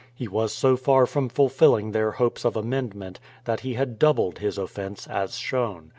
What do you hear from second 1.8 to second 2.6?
their hopes of